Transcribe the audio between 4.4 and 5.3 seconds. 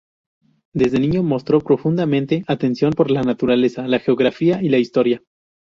y la historia.